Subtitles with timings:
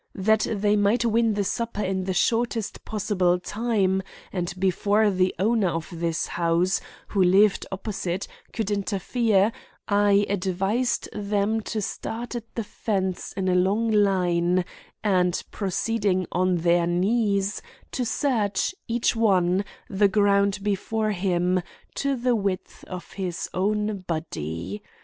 [0.15, 4.01] That they might win the supper in the shortest possible time
[4.33, 9.51] and before the owner of this house, who lived opposite, could interfere,
[9.87, 14.65] I advised them to start at the fence in a long line
[15.03, 17.61] and, proceeding on their knees,
[17.91, 21.61] to search, each one, the ground before him
[21.93, 24.81] to the width of his own body.